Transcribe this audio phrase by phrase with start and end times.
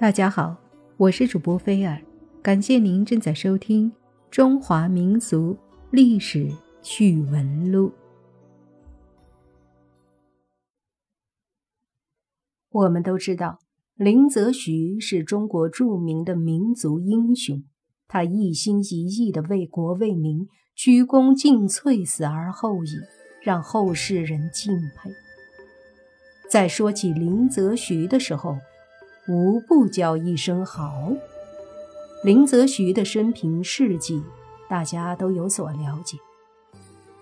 [0.00, 0.56] 大家好，
[0.96, 2.00] 我是主播菲尔，
[2.40, 3.90] 感谢您正在收听
[4.30, 5.58] 《中华民族
[5.90, 6.48] 历史
[6.80, 7.88] 趣闻录》。
[12.70, 13.58] 我们都知道，
[13.96, 17.64] 林则徐是中国著名的民族英雄，
[18.06, 20.46] 他一心一意的为国为民，
[20.76, 22.90] 鞠躬尽瘁，死而后已，
[23.42, 25.10] 让后世人敬佩。
[26.48, 28.56] 在说起林则徐的时候，
[29.28, 31.12] 无不叫一声好。
[32.24, 34.22] 林则徐的生平事迹，
[34.70, 36.16] 大家都有所了解。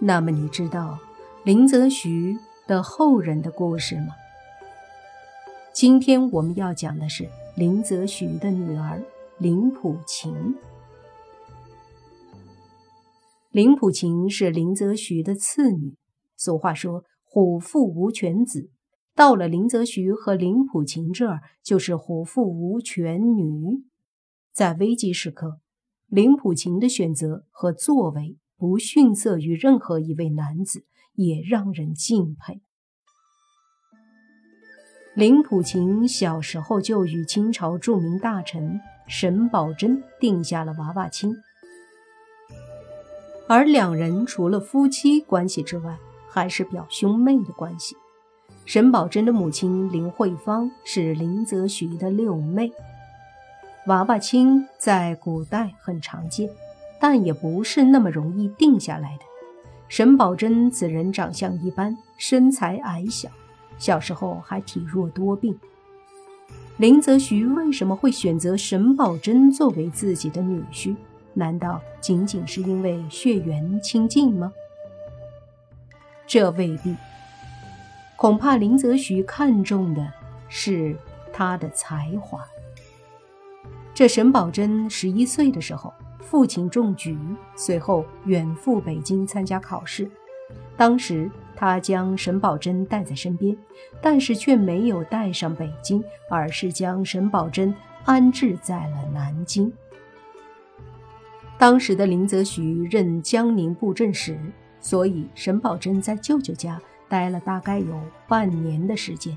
[0.00, 0.98] 那么，你知道
[1.44, 4.08] 林则徐的后人的故事吗？
[5.72, 9.00] 今天我们要讲的是林则徐的女儿
[9.38, 10.56] 林普琴。
[13.52, 15.94] 林普琴是林则徐的次女。
[16.36, 18.70] 俗话说“虎父无犬子”。
[19.14, 23.84] 到了林则徐和林普琴这儿，就是虎父无犬女。
[24.52, 25.60] 在危机时刻，
[26.08, 32.62] 林普琴的选择和作为不逊色于任何一位男子，也让人敬佩。
[35.14, 41.36] 林普琴小时候就与清朝著名大臣沈葆桢定下了娃娃亲，
[43.46, 45.98] 而两人除了夫妻关系之外，
[46.30, 47.94] 还是表兄妹的关系。
[48.64, 52.72] 沈葆桢的母亲林慧芳是林则徐的六妹，
[53.86, 56.48] 娃娃亲在古代很常见，
[57.00, 59.24] 但也不是那么容易定下来的。
[59.88, 63.28] 沈葆桢此人长相一般，身材矮小，
[63.78, 65.58] 小时候还体弱多病。
[66.78, 70.96] 林则徐为什么会选择沈葆桢作为自己的女婿？
[71.34, 74.52] 难道仅仅是因为血缘亲近吗？
[76.26, 76.94] 这未必。
[78.22, 80.12] 恐怕林则徐看重的
[80.48, 80.96] 是
[81.32, 82.46] 他的才华。
[83.92, 87.18] 这沈葆桢十一岁的时候，父亲中举，
[87.56, 90.08] 随后远赴北京参加考试。
[90.76, 93.56] 当时他将沈葆桢带在身边，
[94.00, 96.00] 但是却没有带上北京，
[96.30, 97.74] 而是将沈葆桢
[98.04, 99.72] 安置在了南京。
[101.58, 104.38] 当时的林则徐任江宁布政使，
[104.78, 106.80] 所以沈葆桢在舅舅家。
[107.12, 109.36] 待了大概有半年的时间，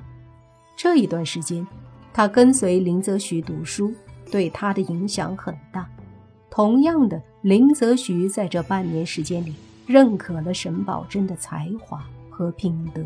[0.74, 1.66] 这一段时间，
[2.10, 3.92] 他跟随林则徐读书，
[4.30, 5.86] 对他的影响很大。
[6.48, 9.54] 同样的，林则徐在这半年时间里，
[9.86, 13.04] 认可了沈葆桢的才华和品德，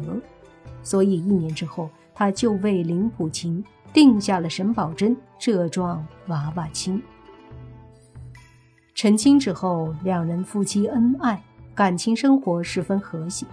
[0.84, 7.02] 所以一年之后，他就为林普琴定下了沈葆桢这桩娃娃亲。
[8.94, 11.42] 成亲之后，两人夫妻恩爱，
[11.74, 13.44] 感情生活十分和谐。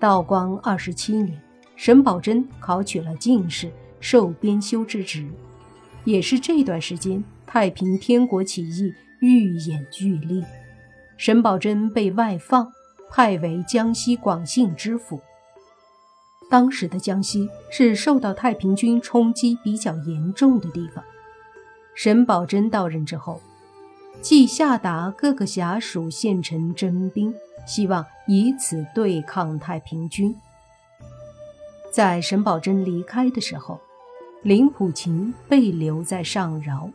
[0.00, 1.40] 道光二十七年，
[1.74, 3.70] 沈葆桢考取了进士，
[4.00, 5.28] 受编修之职。
[6.04, 10.44] 也是这段时间，太平天国起义愈演愈烈，
[11.16, 12.70] 沈葆桢被外放，
[13.10, 15.20] 派为江西广信知府。
[16.48, 21.04] 当时的江西是受到太平军冲击比较严重的地方。
[21.94, 23.40] 沈葆桢到任之后，
[24.22, 27.34] 即下达各个辖属县城征兵。
[27.66, 30.36] 希望以此对抗太平军。
[31.90, 33.80] 在沈葆桢离开的时候，
[34.42, 36.90] 林普勤被留在上饶。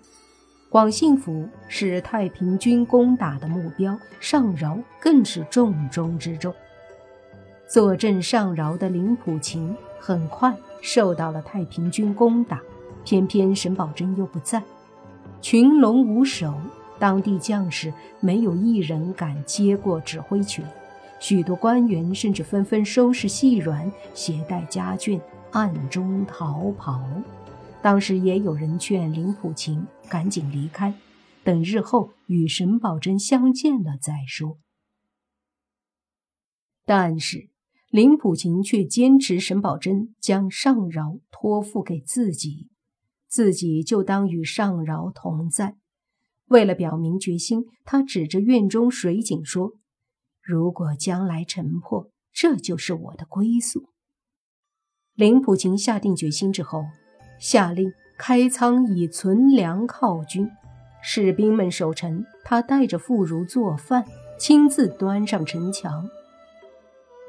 [0.69, 6.53] 广信府是太平军攻打的目标，上饶更是重中之重。
[7.67, 12.61] 坐镇上饶的林普勤很快受到了太平军攻打，
[13.03, 14.61] 偏偏沈葆桢又不在，
[15.41, 16.53] 群龙无首。
[16.99, 20.63] 当地将士没有一人敢接过指挥权，
[21.23, 25.21] 许多官员甚至纷纷收拾细软，携带家眷，
[25.53, 27.01] 暗中逃跑。
[27.81, 30.93] 当时也有人劝林普勤赶紧离开，
[31.41, 34.57] 等日后与沈葆桢相见了再说。
[36.83, 37.47] 但是
[37.89, 42.67] 林普勤却坚持沈葆桢将上饶托付给自己，
[43.29, 45.77] 自己就当与上饶同在。
[46.47, 49.71] 为了表明决心，他指着院中水井说
[50.43, 53.89] ：“如果将来城破，这就是我的归宿。”
[55.15, 56.85] 林普勤下定决心之后，
[57.39, 60.49] 下令开仓以存粮犒军，
[61.01, 64.05] 士兵们守城，他带着妇孺做饭，
[64.39, 66.09] 亲自端上城墙。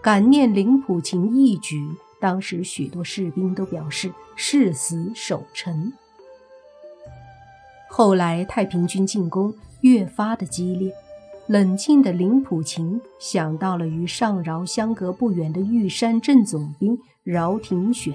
[0.03, 1.79] 感念林普勤义举，
[2.21, 5.93] 当时许多士兵都表示誓死守城。
[7.91, 10.93] 后来太平军进攻越发的激烈，
[11.47, 18.15] 冷静的林普琴想到了与上饶相隔不远的玉山镇总兵饶廷选。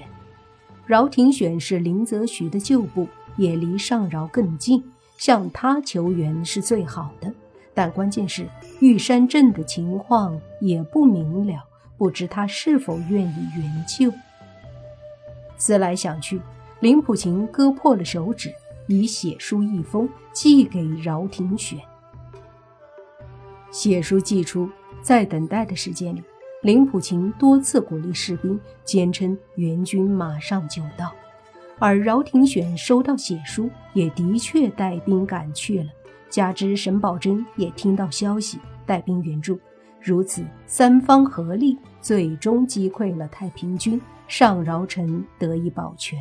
[0.84, 3.06] 饶廷选是林则徐的旧部，
[3.36, 4.82] 也离上饶更近，
[5.16, 7.32] 向他求援是最好的。
[7.72, 8.48] 但关键是
[8.80, 11.62] 玉山镇的情况也不明了，
[11.96, 14.12] 不知他是否愿意援救。
[15.56, 16.40] 思来想去，
[16.80, 18.52] 林普琴割破了手指，
[18.88, 21.78] 以写书一封，寄给饶廷选。
[23.70, 24.68] 写书寄出，
[25.00, 26.22] 在等待的时间里，
[26.62, 31.12] 林普勤多次鼓励士兵，坚称援军马上就到。
[31.78, 35.86] 而饶廷选收到写书，也的确带兵赶去了。
[36.28, 39.58] 加之沈葆桢也听到消息，带兵援助，
[40.00, 46.18] 如此三方合力，最终击溃了太平军，上饶城得以保全。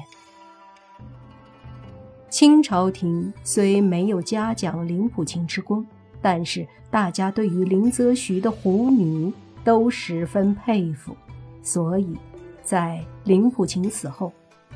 [2.29, 5.85] 清朝廷虽没有嘉奖林普勤之功，
[6.21, 9.31] 但是大家对于林则徐的虎女
[9.63, 11.15] 都十分佩服，
[11.61, 12.15] 所以，
[12.63, 14.31] 在林普勤死后，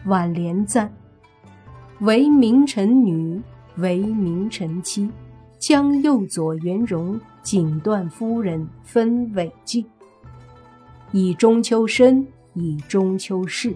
[0.06, 0.92] 挽联赞
[2.02, 3.42] ：“为名臣女，
[3.78, 5.10] 为名臣妻。”
[5.60, 9.86] 将右左元荣、锦缎夫人分尾记，
[11.14, 13.74] 以中秋生，以中秋逝。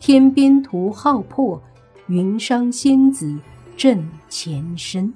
[0.00, 1.62] 天边图浩破，
[2.06, 3.38] 云商仙子
[3.76, 5.12] 震前身。